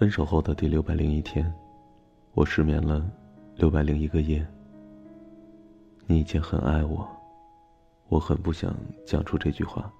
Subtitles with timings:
[0.00, 1.52] 分手后的第六百零一天，
[2.32, 3.06] 我失眠了
[3.54, 4.42] 六百零一个夜。
[6.06, 7.06] 你以前很爱我，
[8.08, 8.74] 我很不想
[9.04, 9.92] 讲出这句话，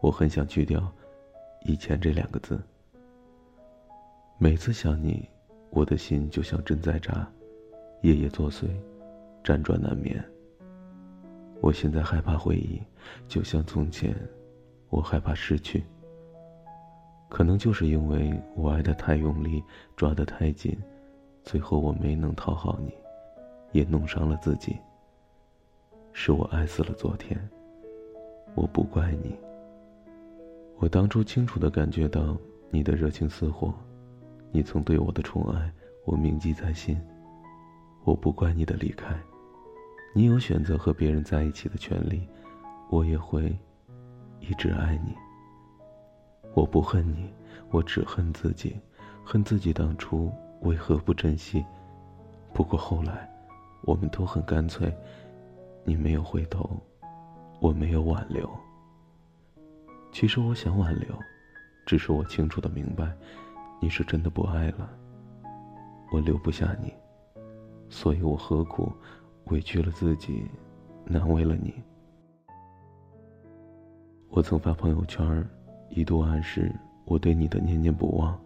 [0.00, 0.88] 我很想去掉
[1.66, 2.60] “以前”这两个字。
[4.38, 5.28] 每次想你，
[5.70, 7.28] 我的心就像针在扎，
[8.02, 8.68] 夜夜作祟，
[9.42, 10.24] 辗转难眠。
[11.60, 12.80] 我现在害怕回忆，
[13.26, 14.14] 就像从前，
[14.90, 15.82] 我害怕失去。
[17.28, 19.62] 可能就是因为我爱的太用力，
[19.96, 20.76] 抓得太紧，
[21.44, 22.92] 最后我没能讨好你，
[23.72, 24.76] 也弄伤了自己。
[26.12, 27.38] 是我爱死了昨天。
[28.54, 29.36] 我不怪你。
[30.78, 32.36] 我当初清楚的感觉到
[32.70, 33.72] 你的热情似火，
[34.50, 35.70] 你曾对我的宠爱，
[36.04, 36.98] 我铭记在心。
[38.04, 39.14] 我不怪你的离开，
[40.14, 42.26] 你有选择和别人在一起的权利，
[42.88, 43.54] 我也会
[44.40, 45.14] 一直爱你。
[46.58, 47.32] 我不恨你，
[47.70, 48.76] 我只恨自己，
[49.24, 50.28] 恨自己当初
[50.62, 51.64] 为何不珍惜。
[52.52, 53.30] 不过后来，
[53.82, 54.92] 我们都很干脆，
[55.84, 56.68] 你没有回头，
[57.60, 58.50] 我没有挽留。
[60.10, 61.08] 其实我想挽留，
[61.86, 63.16] 只是我清楚的明白，
[63.80, 64.90] 你是真的不爱了。
[66.10, 66.92] 我留不下你，
[67.88, 68.92] 所以我何苦
[69.44, 70.44] 委屈了自己，
[71.04, 71.72] 难为了你。
[74.30, 75.48] 我曾发朋友圈。
[75.90, 76.72] 一度暗示
[77.04, 78.38] 我对你的念念不忘，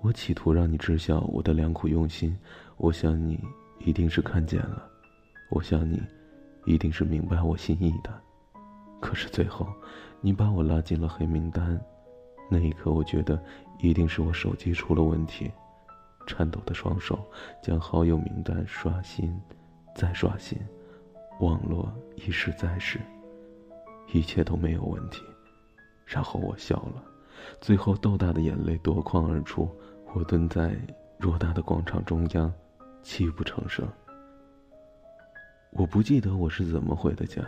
[0.00, 2.36] 我企图让你知晓我的良苦用心。
[2.76, 3.38] 我想你
[3.78, 4.82] 一定是看见了，
[5.50, 6.00] 我想你
[6.66, 8.10] 一定是明白我心意的。
[9.00, 9.66] 可是最后，
[10.20, 11.80] 你把我拉进了黑名单。
[12.50, 13.42] 那一刻，我觉得
[13.78, 15.50] 一定是我手机出了问题。
[16.26, 17.18] 颤抖的双手
[17.62, 19.40] 将好友名单刷新，
[19.94, 20.58] 再刷新，
[21.40, 23.00] 网络一试再试，
[24.12, 25.22] 一切都没有问题。
[26.10, 27.04] 然后我笑了，
[27.60, 29.70] 最后豆大的眼泪夺眶而出。
[30.12, 30.76] 我蹲在
[31.20, 32.52] 偌大的广场中央，
[33.00, 33.86] 泣不成声。
[35.70, 37.40] 我不记得我是怎么回的家，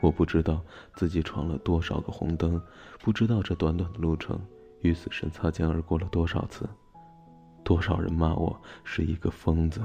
[0.00, 0.62] 我不知道
[0.94, 2.58] 自己闯了多少个红灯，
[3.00, 4.40] 不知道这短短的路程
[4.80, 6.66] 与死神擦肩而过了多少次，
[7.62, 9.82] 多少人骂我是一个疯子。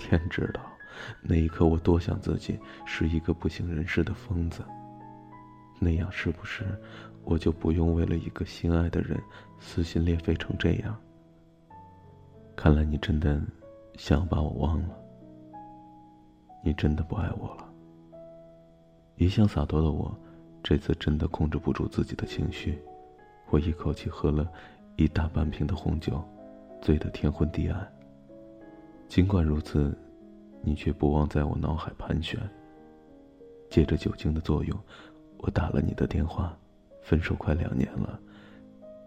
[0.00, 0.60] 天知道，
[1.22, 4.64] 那一刻我多想自己是一个不省人事的疯子。
[5.80, 6.64] 那样是不是？
[7.24, 9.20] 我就不用为了一个心爱的人
[9.58, 10.96] 撕心裂肺成这样。
[12.56, 13.40] 看来你真的
[13.96, 14.88] 想把我忘了，
[16.64, 17.68] 你真的不爱我了。
[19.16, 20.14] 一向洒脱的我，
[20.62, 22.78] 这次真的控制不住自己的情绪，
[23.50, 24.50] 我一口气喝了
[24.96, 26.22] 一大半瓶的红酒，
[26.80, 27.86] 醉得天昏地暗。
[29.08, 29.96] 尽管如此，
[30.62, 32.38] 你却不忘在我脑海盘旋。
[33.68, 34.76] 借着酒精的作用，
[35.42, 36.56] 我打了你的电话。
[37.02, 38.20] 分手快两年了，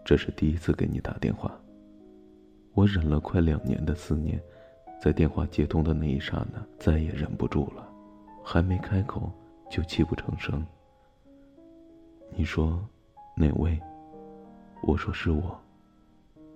[0.04, 1.56] 这是第一次给你打电话。
[2.74, 4.38] 我忍了快两年的思念，
[5.00, 7.88] 在电话接通的那一刹那，再也忍不住了，
[8.42, 9.32] 还没开口
[9.70, 10.62] 就泣不成声。
[12.36, 12.84] 你说
[13.36, 13.80] 哪位？
[14.82, 15.58] 我说是我。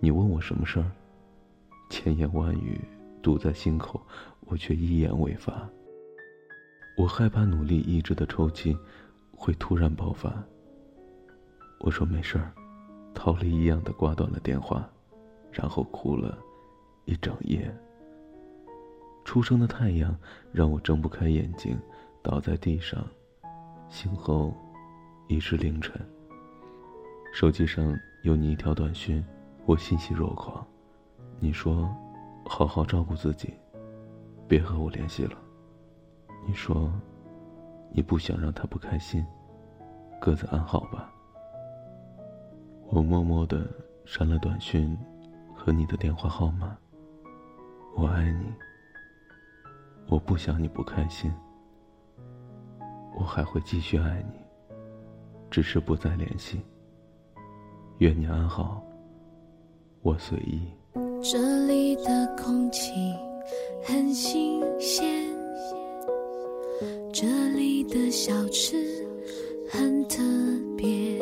[0.00, 0.90] 你问我什么事儿？
[1.88, 2.80] 千言万语
[3.22, 4.02] 堵在心口，
[4.40, 5.66] 我却一言未发。
[6.96, 8.76] 我害怕努力抑制的抽泣
[9.38, 10.42] 会突然爆发。
[11.80, 12.52] 我说没事儿，
[13.14, 14.86] 逃离一样的挂断了电话，
[15.52, 16.36] 然后哭了
[17.04, 17.72] 一整夜。
[19.24, 20.16] 初升的太阳
[20.52, 21.78] 让我睁不开眼睛，
[22.22, 23.06] 倒在地上，
[23.88, 24.52] 醒后
[25.28, 25.94] 已是凌晨。
[27.32, 29.24] 手机上有你一条短信，
[29.66, 30.66] 我欣喜若狂。
[31.38, 31.88] 你说，
[32.44, 33.52] 好好照顾自己，
[34.48, 35.38] 别和我联系了。
[36.46, 36.90] 你说，
[37.90, 39.24] 你不想让他不开心，
[40.20, 41.12] 各自安好吧。
[42.90, 43.66] 我默默的
[44.04, 44.96] 删了短讯
[45.54, 46.76] 和你的电话号码。
[47.96, 48.46] 我爱你，
[50.08, 51.32] 我不想你不开心。
[53.16, 54.38] 我还会继续爱你，
[55.50, 56.60] 只是不再联系。
[57.98, 58.80] 愿你安好，
[60.02, 60.68] 我随意。
[61.20, 63.12] 这里的空气
[63.84, 64.57] 很新
[67.88, 68.76] 的小吃
[69.68, 70.22] 很特
[70.76, 71.18] 别。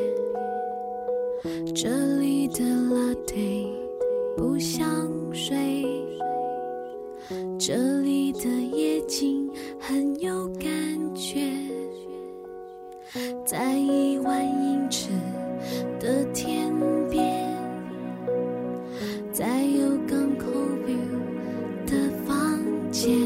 [1.74, 3.68] 这里的 latte
[4.36, 4.86] 不想
[5.32, 5.84] 睡，
[7.58, 9.48] 这里的夜景
[9.78, 10.68] 很有感
[11.14, 11.52] 觉，
[13.44, 15.10] 在一万英尺
[16.00, 16.72] 的天
[17.10, 17.48] 边，
[19.32, 20.50] 在有港口
[20.86, 22.60] view 的房
[22.90, 23.16] 间，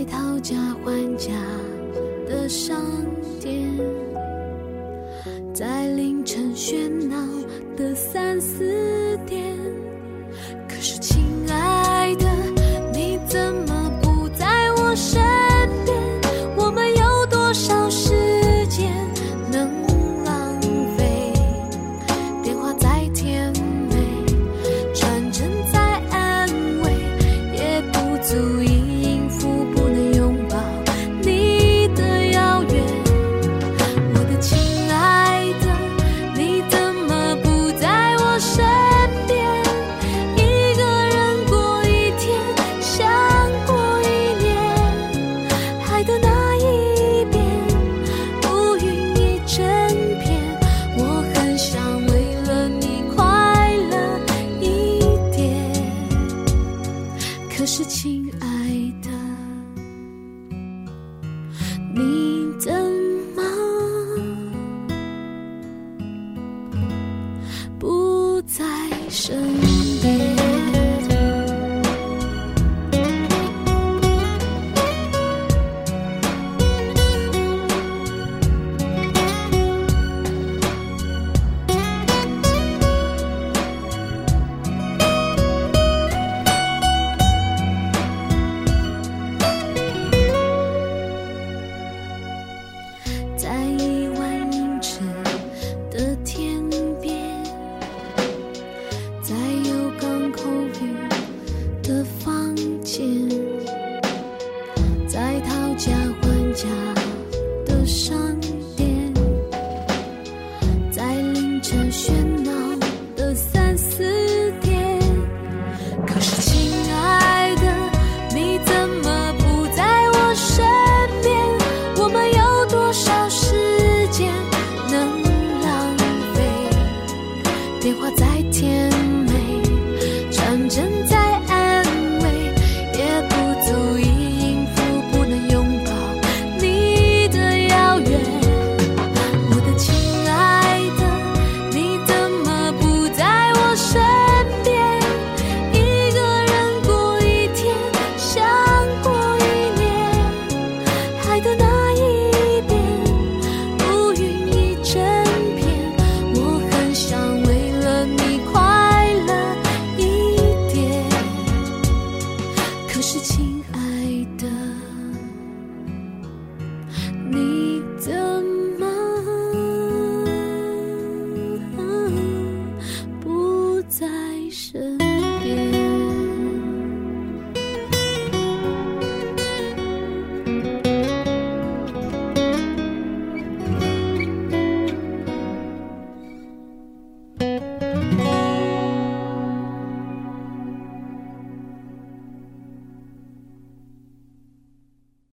[0.00, 1.30] 在讨价还价
[2.26, 2.80] 的商
[3.38, 3.70] 店。
[5.52, 7.16] 在凌晨喧闹
[7.76, 9.89] 的三四点。